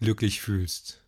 [0.00, 1.04] glücklich fühlst.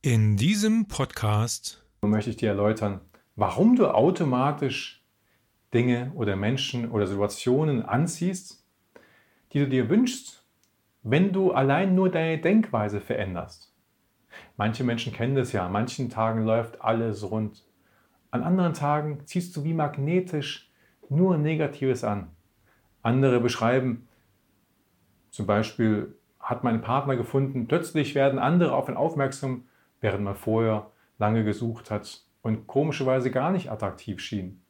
[0.00, 3.02] In diesem Podcast möchte ich dir erläutern,
[3.36, 5.04] warum du automatisch
[5.74, 8.64] Dinge oder Menschen oder Situationen anziehst,
[9.52, 10.46] die du dir wünschst,
[11.02, 13.74] wenn du allein nur deine Denkweise veränderst.
[14.56, 17.66] Manche Menschen kennen das ja, an manchen Tagen läuft alles rund.
[18.30, 20.72] An anderen Tagen ziehst du wie magnetisch
[21.10, 22.30] nur Negatives an.
[23.02, 24.08] Andere beschreiben
[25.30, 26.17] zum Beispiel
[26.48, 27.68] hat mein Partner gefunden.
[27.68, 29.64] Plötzlich werden andere auf ihn aufmerksam,
[30.00, 34.62] während man vorher lange gesucht hat und komischerweise gar nicht attraktiv schien.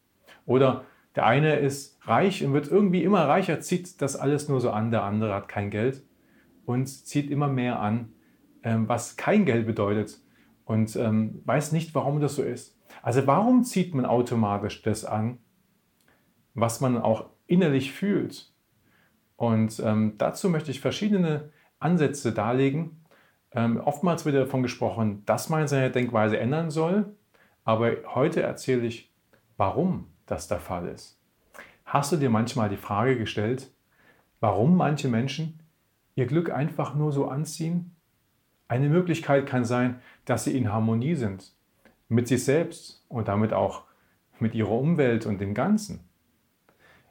[0.44, 4.72] Oder der eine ist reich und wird irgendwie immer reicher, zieht das alles nur so
[4.72, 6.02] an, der andere hat kein Geld
[6.66, 8.12] und zieht immer mehr an,
[8.64, 10.18] ähm, was kein Geld bedeutet
[10.64, 12.76] und ähm, weiß nicht, warum das so ist.
[13.02, 15.38] Also warum zieht man automatisch das an,
[16.54, 18.52] was man auch innerlich fühlt?
[19.36, 23.04] Und ähm, dazu möchte ich verschiedene Ansätze darlegen.
[23.52, 27.16] Ähm, oftmals wird davon gesprochen, dass man seine Denkweise ändern soll,
[27.64, 29.12] aber heute erzähle ich,
[29.56, 31.18] warum das der Fall ist.
[31.84, 33.70] Hast du dir manchmal die Frage gestellt,
[34.40, 35.60] warum manche Menschen
[36.14, 37.96] ihr Glück einfach nur so anziehen?
[38.68, 41.54] Eine Möglichkeit kann sein, dass sie in Harmonie sind
[42.08, 43.84] mit sich selbst und damit auch
[44.38, 46.08] mit ihrer Umwelt und dem Ganzen.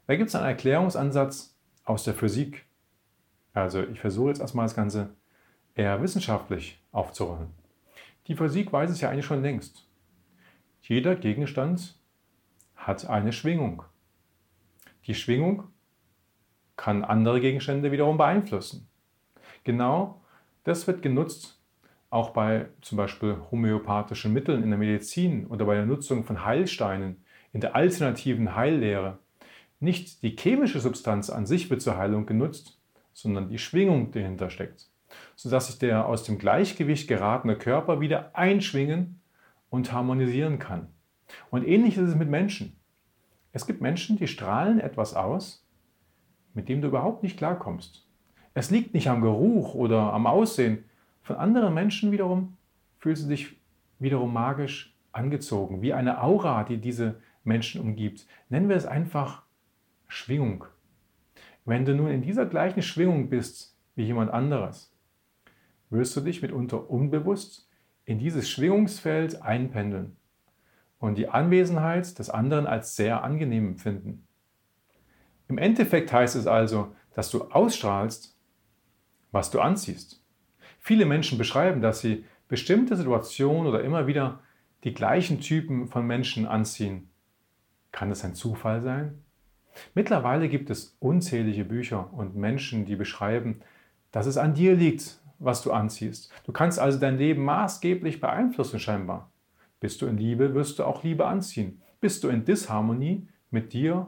[0.05, 2.66] Da gibt es einen Erklärungsansatz aus der Physik,
[3.58, 5.16] also ich versuche jetzt erstmal das Ganze
[5.75, 7.50] eher wissenschaftlich aufzurollen.
[8.27, 9.88] Die Physik weiß es ja eigentlich schon längst.
[10.81, 11.99] Jeder Gegenstand
[12.75, 13.83] hat eine Schwingung.
[15.05, 15.64] Die Schwingung
[16.76, 18.87] kann andere Gegenstände wiederum beeinflussen.
[19.64, 20.21] Genau
[20.64, 21.61] das wird genutzt
[22.10, 27.23] auch bei zum Beispiel homöopathischen Mitteln in der Medizin oder bei der Nutzung von Heilsteinen
[27.54, 29.20] in der alternativen Heillehre.
[29.80, 32.77] Nicht die chemische Substanz an sich wird zur Heilung genutzt,
[33.17, 34.92] sondern die Schwingung, die dahinter steckt,
[35.36, 39.20] sodass sich der aus dem Gleichgewicht geratene Körper wieder einschwingen
[39.72, 40.89] und harmonisieren kann.
[41.50, 42.80] Und ähnlich ist es mit Menschen.
[43.54, 45.66] Es gibt Menschen, die strahlen etwas aus,
[46.54, 48.05] mit dem du überhaupt nicht klarkommst.
[48.54, 50.86] Es liegt nicht am Geruch oder am Aussehen.
[51.23, 52.55] Von anderen Menschen wiederum
[52.99, 53.58] fühlst du dich
[53.98, 58.28] wiederum magisch angezogen, wie eine Aura, die diese Menschen umgibt.
[58.49, 59.42] Nennen wir es einfach
[60.08, 60.66] Schwingung.
[61.67, 64.89] Wenn du nun in dieser gleichen Schwingung bist wie jemand anderes,
[65.89, 67.67] wirst du dich mitunter unbewusst
[68.05, 70.16] in dieses Schwingungsfeld einpendeln
[70.98, 74.26] und die Anwesenheit des anderen als sehr angenehm empfinden.
[75.50, 78.39] Im Endeffekt heißt es also, dass du ausstrahlst,
[79.34, 80.23] was du anziehst.
[80.80, 84.39] Viele Menschen beschreiben, dass sie bestimmte Situationen oder immer wieder
[84.86, 87.10] die gleichen Typen von Menschen anziehen.
[87.92, 89.22] Kann es ein Zufall sein?
[89.93, 93.61] Mittlerweile gibt es unzählige Bücher und Menschen, die beschreiben,
[94.11, 96.32] dass es an dir liegt, was du anziehst.
[96.45, 99.30] Du kannst also dein Leben maßgeblich beeinflussen scheinbar.
[99.80, 101.82] Bist du in Liebe, wirst du auch Liebe anziehen.
[101.99, 104.08] Bist du in Disharmonie mit dir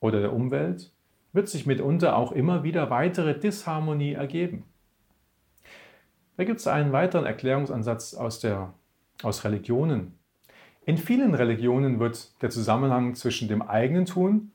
[0.00, 0.92] oder der Umwelt,
[1.32, 4.64] wird sich mitunter auch immer wieder weitere Disharmonie ergeben.
[6.36, 8.72] Da gibt es einen weiteren Erklärungsansatz aus, der,
[9.22, 10.18] aus Religionen.
[10.84, 14.50] In vielen Religionen wird der Zusammenhang zwischen dem eigenen Tun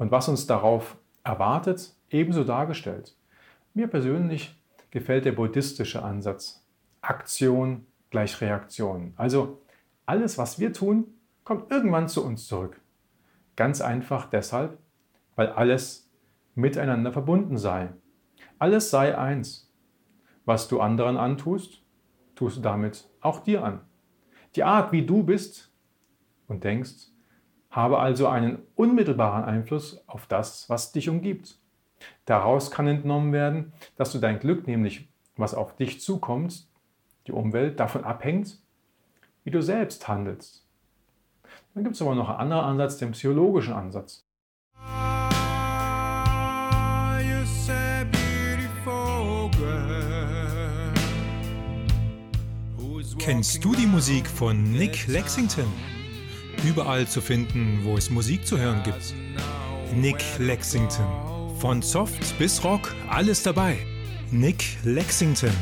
[0.00, 3.14] und was uns darauf erwartet, ebenso dargestellt.
[3.74, 4.58] Mir persönlich
[4.90, 6.66] gefällt der buddhistische Ansatz.
[7.02, 9.12] Aktion gleich Reaktion.
[9.16, 9.60] Also
[10.06, 11.04] alles, was wir tun,
[11.44, 12.80] kommt irgendwann zu uns zurück.
[13.56, 14.78] Ganz einfach deshalb,
[15.36, 16.10] weil alles
[16.54, 17.92] miteinander verbunden sei.
[18.58, 19.70] Alles sei eins.
[20.46, 21.82] Was du anderen antust,
[22.36, 23.82] tust du damit auch dir an.
[24.56, 25.70] Die Art, wie du bist
[26.48, 27.10] und denkst,
[27.70, 31.56] habe also einen unmittelbaren Einfluss auf das, was dich umgibt.
[32.24, 36.66] Daraus kann entnommen werden, dass du dein Glück, nämlich was auf dich zukommt,
[37.26, 38.58] die Umwelt, davon abhängt,
[39.44, 40.66] wie du selbst handelst.
[41.74, 44.24] Dann gibt es aber noch einen anderen Ansatz, den psychologischen Ansatz.
[53.18, 55.70] Kennst du die Musik von Nick Lexington?
[56.64, 59.14] überall zu finden, wo es Musik zu hören gibt.
[59.94, 61.06] Nick Lexington.
[61.56, 63.78] Von Soft bis Rock, alles dabei.
[64.30, 65.52] Nick Lexington.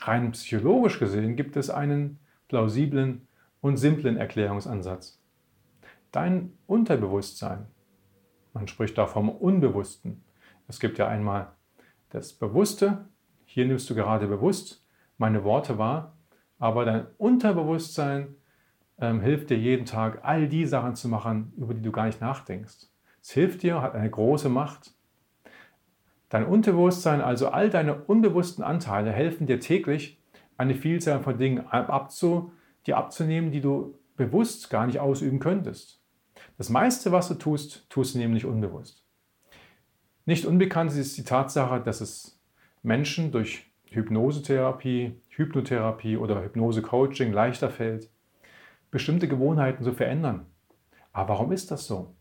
[0.00, 2.18] Rein psychologisch gesehen gibt es einen
[2.48, 3.26] plausiblen
[3.60, 5.20] und simplen Erklärungsansatz.
[6.12, 7.66] Dein Unterbewusstsein,
[8.54, 10.24] man spricht da vom Unbewussten,
[10.68, 11.52] es gibt ja einmal
[12.10, 13.06] das Bewusste,
[13.44, 14.86] hier nimmst du gerade bewusst
[15.16, 16.16] meine Worte wahr,
[16.58, 18.36] aber dein Unterbewusstsein
[19.00, 22.20] ähm, hilft dir jeden Tag, all die Sachen zu machen, über die du gar nicht
[22.20, 22.88] nachdenkst.
[23.22, 24.92] Es hilft dir, hat eine große Macht.
[26.28, 30.22] Dein Unterbewusstsein, also all deine unbewussten Anteile, helfen dir täglich,
[30.58, 32.52] eine Vielzahl von Dingen abzu,
[32.86, 36.02] dir abzunehmen, die du bewusst gar nicht ausüben könntest.
[36.58, 39.07] Das meiste, was du tust, tust du nämlich unbewusst.
[40.28, 42.38] Nicht unbekannt ist die Tatsache, dass es
[42.82, 48.10] Menschen durch Hypnosetherapie, Hypnotherapie oder Hypnose-Coaching leichter fällt,
[48.90, 50.44] bestimmte Gewohnheiten zu verändern.
[51.14, 52.14] Aber warum ist das so?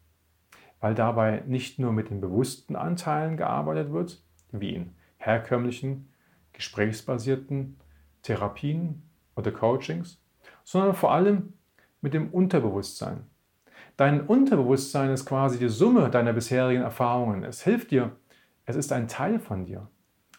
[0.80, 6.07] Weil dabei nicht nur mit den bewussten Anteilen gearbeitet wird, wie in herkömmlichen,
[6.53, 7.75] gesprächsbasierten
[8.21, 9.03] Therapien
[9.36, 10.18] oder Coachings,
[10.63, 11.51] sondern vor allem
[12.00, 13.25] mit dem Unterbewusstsein.
[13.98, 17.44] Dein Unterbewusstsein ist quasi die Summe deiner bisherigen Erfahrungen.
[17.44, 18.12] Es hilft dir,
[18.66, 19.88] es ist ein Teil von dir.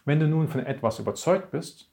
[0.05, 1.91] Wenn du nun von etwas überzeugt bist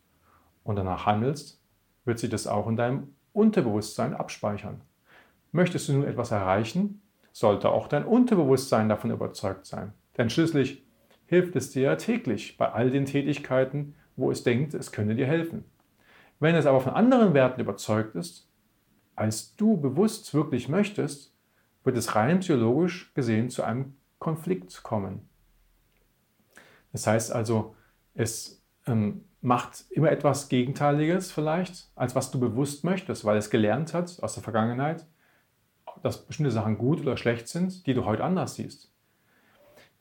[0.63, 1.61] und danach handelst,
[2.05, 4.81] wird sich das auch in deinem Unterbewusstsein abspeichern.
[5.51, 7.03] Möchtest du nun etwas erreichen,
[7.33, 9.93] sollte auch dein Unterbewusstsein davon überzeugt sein.
[10.17, 10.85] Denn schließlich
[11.27, 15.27] hilft es dir ja täglich bei all den Tätigkeiten, wo es denkt, es könne dir
[15.27, 15.65] helfen.
[16.39, 18.49] Wenn es aber von anderen Werten überzeugt ist,
[19.17, 21.36] als du bewusst wirklich möchtest,
[21.87, 25.29] wird es rein psychologisch gesehen zu einem Konflikt kommen.
[26.93, 27.77] Das heißt also,
[28.15, 33.95] es ähm, macht immer etwas Gegenteiliges vielleicht, als was du bewusst möchtest, weil es gelernt
[33.95, 35.07] hat aus der Vergangenheit,
[36.03, 38.91] dass bestimmte Sachen gut oder schlecht sind, die du heute anders siehst.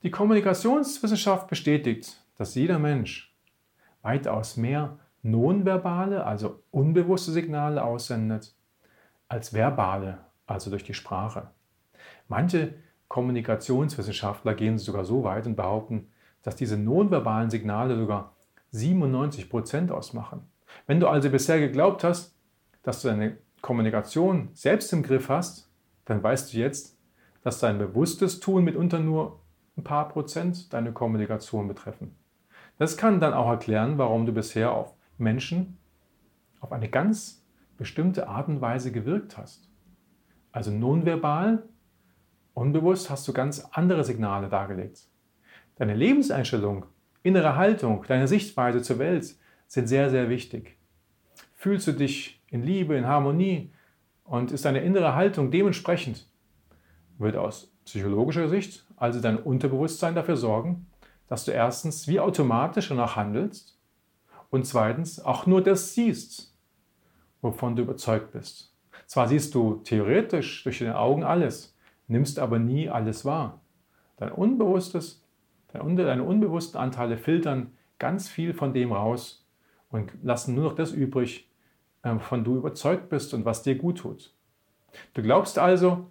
[0.03, 3.35] Die Kommunikationswissenschaft bestätigt, dass jeder Mensch
[4.01, 8.55] weitaus mehr nonverbale, also unbewusste Signale aussendet,
[9.27, 11.49] als verbale, also durch die Sprache.
[12.27, 12.73] Manche
[13.07, 16.07] Kommunikationswissenschaftler gehen sogar so weit und behaupten,
[16.41, 18.35] dass diese nonverbalen Signale sogar
[18.71, 20.41] 97 Prozent ausmachen.
[20.87, 22.35] Wenn du also bisher geglaubt hast,
[22.83, 25.69] dass du deine Kommunikation selbst im Griff hast,
[26.05, 26.97] dann weißt du jetzt,
[27.41, 29.39] dass dein bewusstes Tun mitunter nur
[29.77, 32.15] ein paar Prozent deine Kommunikation betreffen.
[32.77, 35.77] Das kann dann auch erklären, warum du bisher auf Menschen
[36.59, 37.45] auf eine ganz
[37.77, 39.69] bestimmte Art und Weise gewirkt hast.
[40.51, 41.63] Also nonverbal,
[42.55, 45.07] unbewusst hast du ganz andere Signale dargelegt.
[45.75, 46.85] Deine Lebenseinstellung
[47.21, 49.35] innere Haltung, deine Sichtweise zur Welt
[49.67, 50.77] sind sehr, sehr wichtig.
[51.53, 53.71] Fühlst du dich in Liebe, in Harmonie
[54.23, 56.27] und ist deine innere Haltung dementsprechend,
[57.17, 60.87] wird aus psychologischer Sicht also dein Unterbewusstsein dafür sorgen,
[61.27, 63.77] dass du erstens wie automatisch danach handelst
[64.49, 66.55] und zweitens auch nur das siehst,
[67.41, 68.73] wovon du überzeugt bist.
[69.07, 71.74] Zwar siehst du theoretisch durch deine Augen alles,
[72.07, 73.61] nimmst aber nie alles wahr.
[74.17, 75.25] Dein Unbewusstes
[75.79, 79.45] Deine unbewussten Anteile filtern ganz viel von dem raus
[79.89, 81.49] und lassen nur noch das übrig,
[82.03, 84.33] ähm, von du überzeugt bist und was dir gut tut.
[85.13, 86.09] Du glaubst also,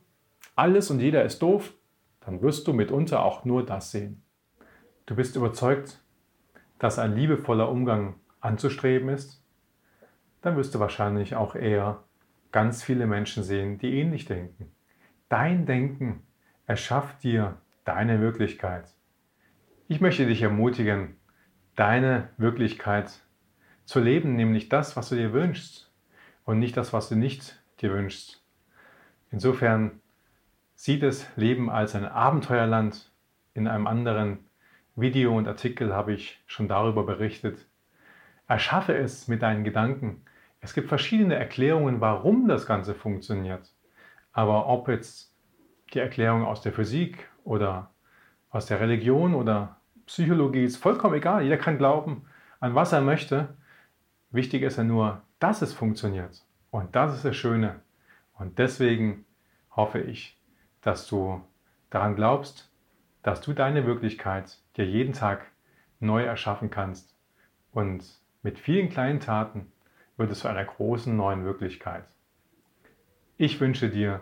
[0.54, 1.72] alles und jeder ist doof,
[2.20, 4.22] dann wirst du mitunter auch nur das sehen.
[5.06, 6.02] Du bist überzeugt,
[6.78, 9.42] dass ein liebevoller Umgang anzustreben ist,
[10.42, 12.02] dann wirst du wahrscheinlich auch eher
[12.52, 14.70] ganz viele Menschen sehen, die ähnlich denken.
[15.36, 16.22] Dein Denken
[16.64, 18.84] erschafft dir deine Wirklichkeit.
[19.88, 21.16] Ich möchte dich ermutigen,
[21.74, 23.10] deine Wirklichkeit
[23.84, 25.92] zu leben, nämlich das, was du dir wünschst
[26.44, 28.44] und nicht das, was du nicht dir wünschst.
[29.32, 30.00] Insofern
[30.76, 33.10] sieht das Leben als ein Abenteuerland.
[33.54, 34.38] In einem anderen
[34.94, 37.66] Video und Artikel habe ich schon darüber berichtet.
[38.46, 40.22] Erschaffe es mit deinen Gedanken.
[40.60, 43.73] Es gibt verschiedene Erklärungen, warum das Ganze funktioniert.
[44.34, 45.32] Aber ob jetzt
[45.94, 47.90] die Erklärung aus der Physik oder
[48.50, 49.76] aus der Religion oder
[50.06, 51.42] Psychologie, ist vollkommen egal.
[51.42, 52.26] Jeder kann glauben,
[52.60, 53.56] an was er möchte.
[54.30, 56.44] Wichtig ist ja nur, dass es funktioniert.
[56.70, 57.80] Und das ist das Schöne.
[58.36, 59.24] Und deswegen
[59.70, 60.38] hoffe ich,
[60.82, 61.40] dass du
[61.90, 62.70] daran glaubst,
[63.22, 65.46] dass du deine Wirklichkeit dir jeden Tag
[66.00, 67.14] neu erschaffen kannst.
[67.72, 68.04] Und
[68.42, 69.72] mit vielen kleinen Taten
[70.16, 72.04] wird es zu einer großen neuen Wirklichkeit.
[73.36, 74.20] Ich wünsche dir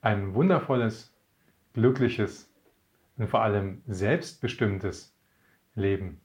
[0.00, 1.12] ein wundervolles,
[1.74, 2.48] glückliches
[3.18, 5.12] und vor allem selbstbestimmtes
[5.74, 6.22] Leben.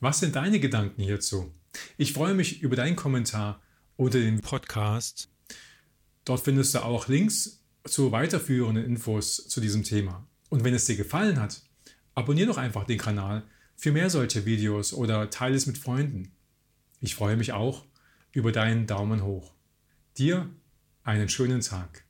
[0.00, 1.52] Was sind deine Gedanken hierzu?
[1.98, 3.60] Ich freue mich über deinen Kommentar
[3.96, 5.30] unter dem Podcast.
[6.24, 10.26] Dort findest du auch Links zu weiterführenden Infos zu diesem Thema.
[10.48, 11.62] Und wenn es dir gefallen hat,
[12.14, 13.42] abonniere doch einfach den Kanal
[13.76, 16.32] für mehr solche Videos oder teile es mit Freunden.
[17.02, 17.84] Ich freue mich auch
[18.32, 19.52] über deinen Daumen hoch.
[20.16, 20.48] Dir
[21.06, 22.04] einen schönen Tag.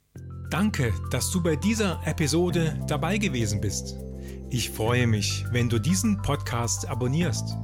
[0.51, 3.97] Danke, dass du bei dieser Episode dabei gewesen bist.
[4.49, 7.55] Ich freue mich, wenn du diesen Podcast abonnierst